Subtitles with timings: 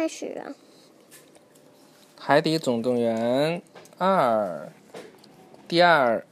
[0.00, 0.48] 开始啊。
[2.18, 3.60] 《海底总动员
[3.98, 4.72] 二》
[5.68, 6.24] 第二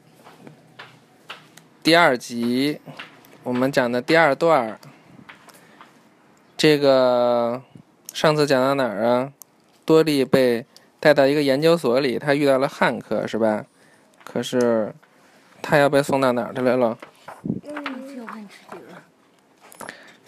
[1.83, 2.81] 第二集，
[3.43, 4.81] 我们讲的第二段。
[6.57, 7.63] 这个
[8.15, 9.35] 上次讲到哪儿啊？
[9.85, 10.65] 多利被
[10.99, 13.67] 带到一个研究所里，他遇到了汉克，是吧？
[14.25, 14.95] 可是
[15.61, 16.97] 他要被送到哪儿去来了？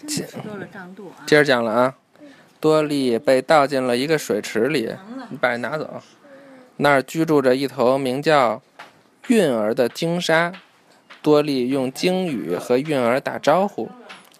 [0.05, 1.25] 接多了胀肚啊！
[1.25, 1.97] 接着讲了啊，
[2.61, 4.95] 多利被倒进了一个水池里，
[5.29, 6.01] 你把它拿走。
[6.77, 8.61] 那儿居住着一头名叫
[9.27, 10.53] 韵儿的鲸鲨。
[11.23, 13.89] 多利用鲸语和韵儿打招呼，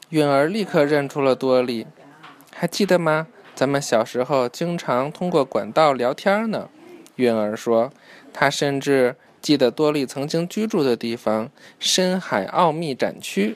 [0.09, 1.85] 韵儿立刻认出了多利。
[2.51, 3.27] 还记得吗？
[3.53, 6.69] 咱们小时候经常通过管道聊天呢。
[7.17, 7.91] 韵儿说，
[8.33, 13.55] 她甚至记得多利曾经居住的地方——深海奥秘展区。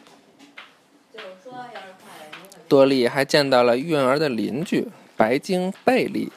[2.68, 6.32] 多利还见到了韵儿的邻居白鲸贝利。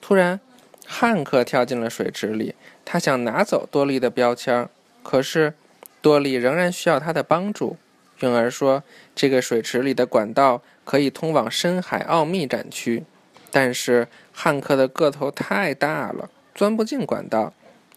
[0.00, 0.38] 突然，
[0.86, 4.68] 汉克跳进了水池里，他想拿走多利的标签，
[5.02, 5.54] 可是
[6.02, 7.76] 多利仍然需要他的帮助。
[8.20, 8.84] 韵儿说
[9.16, 13.02] ：“这个水池里的管道可以通往深海奥秘展区，
[13.50, 17.52] 但是汉克的个头太大了，钻不进管道。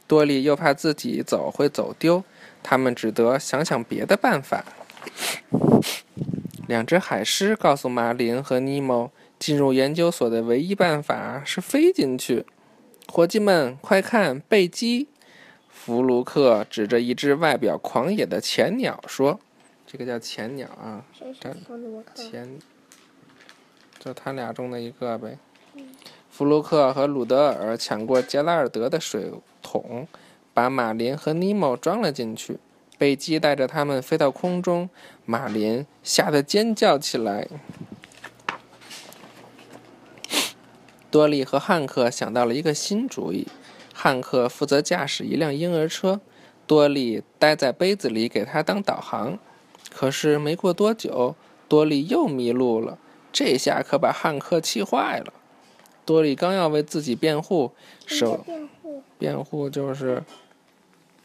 [0.08, 2.23] 多利又怕自己走会走丢，
[2.64, 4.64] 他们只得想想别的办法。”
[6.68, 12.46] 两只海狮告诉马林和尼莫，进入研究所的唯一办法是飞进去。
[13.08, 15.08] 伙计们，快看，贝基！
[15.70, 19.40] 弗卢克指着一只外表狂野的前鸟说
[19.88, 21.06] ：“这个叫前鸟啊，
[22.14, 22.60] 前，
[23.98, 25.38] 就他俩中的一个呗。”
[26.30, 30.06] 弗卢克和鲁德尔抢过杰拉尔德的水桶，
[30.54, 32.60] 把马林和尼莫装了进去。
[32.98, 34.90] 贝基带着他们飞到空中，
[35.26, 37.48] 马林吓得尖叫起来。
[41.09, 43.48] 多利和汉克想到了一个新主意：
[43.94, 46.20] 汉克负责驾驶一辆婴儿车，
[46.66, 49.38] 多利待在杯子里给他当导航。
[49.89, 51.36] 可是没过多久，
[51.67, 52.98] 多利又迷路了，
[53.32, 55.33] 这下可把汉克气坏了。
[56.05, 57.71] 多利刚要为自己辩护，
[58.05, 58.45] 手
[59.17, 60.23] 辩护就是。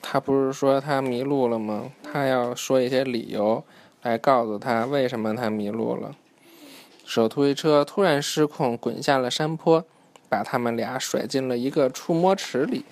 [0.03, 1.93] 他不是说他迷路了吗？
[2.03, 3.65] 他要说一些理由
[4.03, 6.15] 来告诉他为什么他迷路了。
[7.05, 9.85] 手推车突然失控，滚下了山坡，
[10.29, 12.85] 把他们俩甩进了一个触摸池里。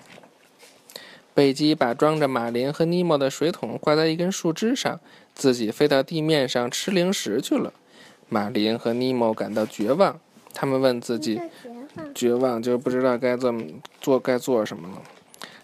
[1.33, 4.99] 贝基把装着马林和尼莫的水桶挂在一根树枝上，
[5.33, 7.71] 自己飞到地面上吃零食去了。
[8.27, 10.19] 马林和尼莫感到绝望，
[10.53, 11.41] 他们问自己：
[12.13, 13.63] 绝望就不知道该怎么
[14.01, 15.01] 做，该做什么了。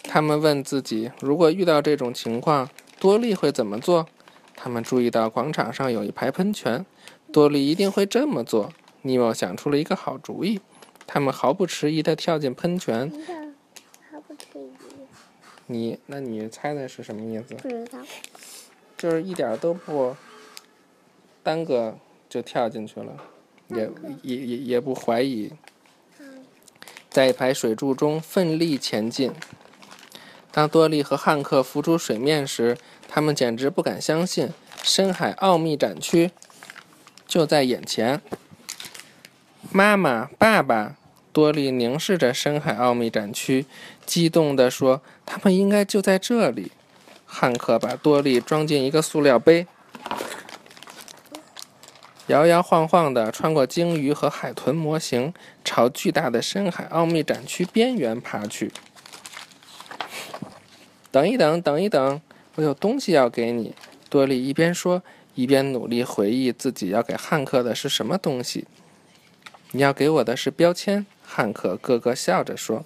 [0.07, 2.69] 他们问自己：如果遇到这种情况，
[2.99, 4.07] 多利会怎么做？
[4.55, 6.85] 他们注意到广场上有一排喷泉，
[7.31, 8.71] 多利一定会这么做。
[9.03, 10.59] 尼莫想出了一个好主意，
[11.05, 13.11] 他们毫不迟疑地跳进喷泉。
[14.11, 14.71] 毫不迟疑。
[15.67, 17.53] 你，那你猜猜是什么意思？
[17.55, 17.99] 不知道。
[18.97, 20.15] 就是一点都不
[21.43, 21.95] 耽搁
[22.27, 23.15] 就跳进去了，
[23.67, 23.89] 也
[24.23, 25.51] 也也也不怀疑，
[27.09, 29.31] 在一排水柱中奋力前进。
[30.57, 34.51] 当多利和汉克浮出水面时，他们简直不敢相信，
[34.81, 36.31] 深海奥秘展区
[37.27, 38.19] 就在眼前。
[39.71, 40.95] 妈妈，爸爸，
[41.31, 43.67] 多利凝视着深海奥秘展区，
[44.03, 46.71] 激动地说：“他们应该就在这里。”
[47.27, 49.67] 汉克把多利装进一个塑料杯，
[52.25, 55.31] 摇摇晃晃地穿过鲸鱼和海豚模型，
[55.63, 58.71] 朝巨大的深海奥秘展区边缘爬去。
[61.11, 62.21] 等一等，等一等，
[62.55, 63.73] 我有东西要给你。
[64.09, 65.03] 多利一边说，
[65.35, 68.65] 一边努力回忆自己要给汉克的是什么东西。
[69.71, 71.05] 你要给我的是标签。
[71.23, 72.85] 汉克咯咯笑着说。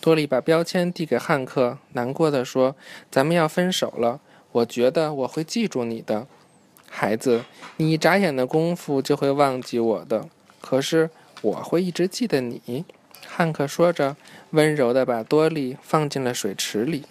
[0.00, 2.74] 多利把标签递给汉克，难过的说
[3.10, 4.20] ：“咱们要分手了。
[4.52, 6.26] 我觉得我会记住你的，
[6.88, 7.44] 孩子。
[7.76, 10.28] 你一眨眼的功夫就会忘记我的，
[10.60, 11.10] 可是
[11.42, 12.84] 我会一直记得你。”
[13.26, 14.16] 汉克说着，
[14.50, 17.04] 温柔地把多利放进了水池里。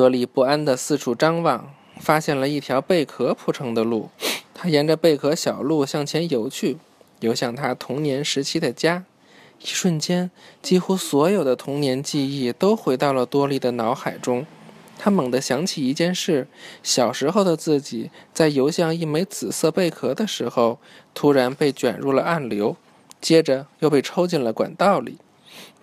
[0.00, 4.08] 多利不安地四处张望，发现了一条贝壳铺成的路。
[4.54, 6.78] 他沿着贝壳小路向前游去，
[7.20, 9.04] 游向他童年时期的家。
[9.58, 10.30] 一瞬间，
[10.62, 14.46] 几乎所有的童年记忆都回到了多利的脑海中。
[14.98, 16.48] 他猛地想起一件事：
[16.82, 20.78] 小时候的自己在游向一枚紫色贝壳的时候，
[21.12, 22.78] 突然被卷入了暗流，
[23.20, 25.18] 接着又被抽进了管道里。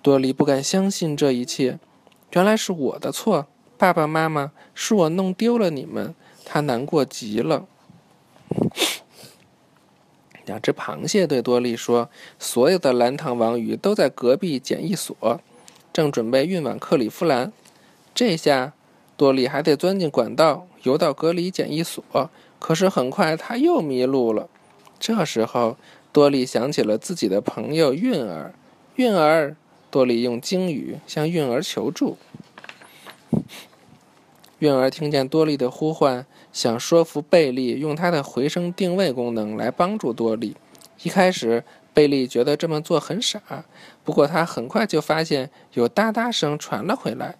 [0.01, 1.77] 多利不敢相信这一切，
[2.31, 3.45] 原来是我的错。
[3.77, 7.68] 爸爸妈妈，是我弄丢了你们，他难过极了。
[10.45, 12.09] 两只螃蟹对多利说
[12.39, 15.41] ：“所有的蓝糖王鱼都在隔壁检疫所，
[15.94, 17.51] 正准备运往克利夫兰。”
[18.15, 18.74] 这下，
[19.15, 22.03] 多利还得钻进管道，游到隔离检疫所。
[22.59, 24.50] 可是很快他又迷路了。
[25.00, 25.77] 这时候，
[26.12, 28.56] 多利想起了自己的朋友韵儿。
[28.95, 29.56] 韵儿，
[29.91, 32.18] 多利用鲸语向韵儿求助。
[34.59, 40.56] 韵儿听见多利的呼唤，想说服贝利用他的回声定位功能来帮助多利。
[41.03, 41.63] 一开始，
[41.94, 43.39] 贝利觉得这么做很傻，
[44.03, 47.35] 不过他很快就发现有哒哒声传了回来。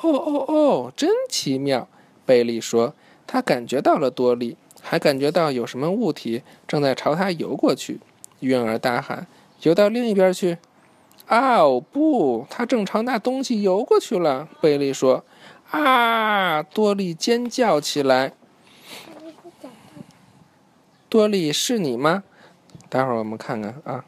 [0.00, 1.88] 哦哦哦，真奇妙！
[2.26, 2.94] 贝利说，
[3.26, 8.00] 他感觉到了多利，还感觉到有什么物体正在朝他游过去。
[8.40, 9.26] 韵儿大喊
[9.62, 10.58] ：“游到另一边去！”
[11.26, 14.48] 哦不，他正朝那东西游过去了。
[14.60, 15.24] 贝利说。
[15.70, 16.62] 啊！
[16.62, 18.32] 多利尖叫起来。
[21.10, 22.24] 多利，是你吗？
[22.88, 24.06] 待会儿我们看看啊。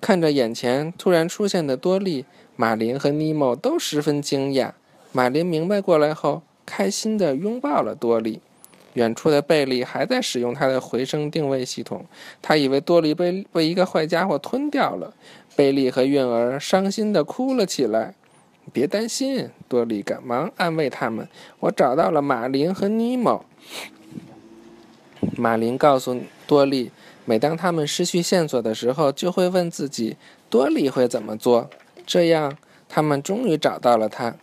[0.00, 4.72] 看着眼前突然出现的多利，马林和尼莫都十分惊讶。
[5.10, 8.42] 马林明白过来后，开心地拥抱了多利。
[8.98, 12.04] 远处的贝利还在使用他的回声定位系统，
[12.42, 15.14] 他以为多利被被一个坏家伙吞掉了。
[15.54, 18.14] 贝利和韵儿伤心地哭了起来。
[18.72, 21.28] 别担心，多利赶忙安慰他们
[21.60, 23.44] ：“我找到了马林和尼莫。”
[25.38, 26.90] 马林告诉多利，
[27.24, 30.16] 每当他们失去线索的时候，就会问自己
[30.50, 31.70] ：“多利会怎么做？”
[32.04, 32.58] 这样，
[32.88, 34.34] 他们终于找到了他。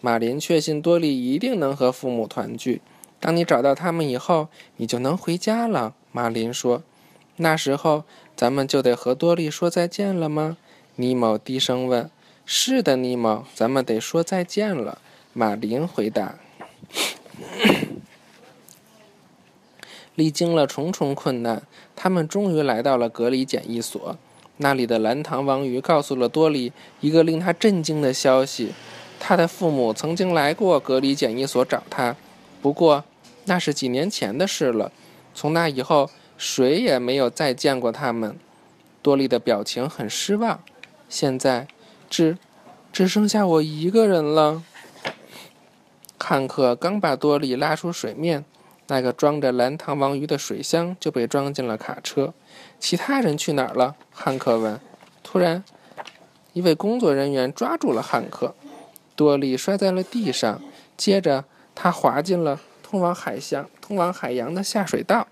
[0.00, 2.82] 马林确信多利一定能和父母团聚。
[3.20, 5.94] 当你找到他们以后，你就能回家了。
[6.10, 6.82] 马林说
[7.36, 10.56] ：“那时候，咱们就得和多利说再见了吗？”
[10.96, 12.10] 尼莫低声问。
[12.46, 14.98] 是的，尼莫，咱们得说再见了。
[15.32, 16.36] 马林回答。
[20.16, 21.62] 历经了重重困难，
[21.94, 24.18] 他们终于来到了隔离检疫所。
[24.56, 28.72] 那里的蓝糖王鱼告诉了多利一个令他震惊的消息：
[29.18, 32.16] 他的父母曾经来过隔离检疫所找他，
[32.60, 33.04] 不过
[33.50, 34.92] 那是几年前的事了。
[35.34, 36.08] 从那以后，
[36.38, 38.38] 谁也没有再见过他们。
[39.02, 40.60] 多利的表情很失望。
[41.08, 41.66] 现在。
[42.08, 42.38] 只，
[42.92, 44.62] 只剩下我一个人了。
[46.18, 48.44] 汉克刚把多利拉出水面，
[48.86, 52.32] 那个装着蓝糖王鱼的水箱就被装进了卡车。
[52.78, 53.96] 其他人去哪儿了？
[54.12, 54.80] 汉克问。
[55.24, 55.64] 突然，
[56.52, 58.54] 一位工作人员抓住了汉克，
[59.16, 60.60] 多利摔在了地上。
[60.96, 61.44] 接着，
[61.74, 65.28] 他滑进了通往海象、通往海洋的下水道。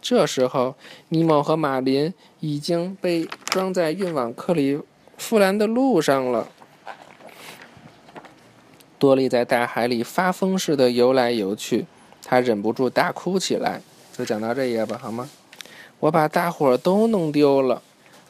[0.00, 0.76] 这时候，
[1.10, 4.80] 尼莫和马林已经被装在运往克里。
[5.18, 6.48] 夫兰的路上了。
[8.98, 11.84] 多利在大海里发疯似的游来游去，
[12.24, 13.82] 他忍不住大哭起来。
[14.16, 15.28] 就讲到这页吧，好吗？
[16.00, 17.82] 我把大伙都弄丢了。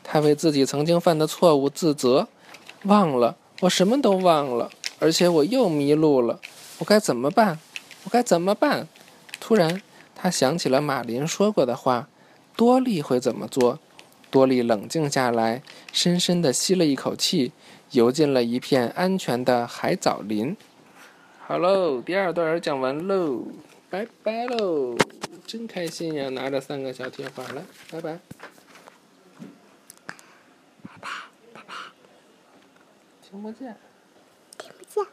[0.02, 2.26] 他为自己曾经犯的错误自责，
[2.82, 4.68] 忘了，我什么都忘了，
[4.98, 6.40] 而且我又迷路了。
[6.78, 7.60] 我该怎么办？
[8.06, 8.86] 我该怎么办？
[9.40, 9.82] 突然，
[10.14, 12.08] 他想起了马林说过的话：
[12.56, 13.80] 多利会怎么做？
[14.30, 15.60] 多利冷静下来，
[15.92, 17.50] 深深地吸了一口气，
[17.90, 20.56] 游进了一片安全的海藻林。
[21.46, 23.44] 好喽，第二段讲完喽，
[23.90, 24.96] 拜拜喽！
[25.44, 28.18] 真开心呀，拿着三个小铁环来，拜拜。
[33.28, 33.76] 听不见。
[34.56, 35.04] 听不见。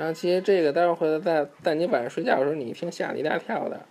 [0.00, 3.84] 然后其实这个待会儿回来在在你晚上睡觉的时候，你一听吓你一大跳的。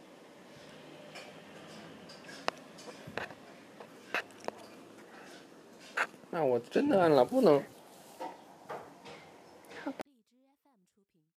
[6.31, 7.61] 那我真的按了，不能。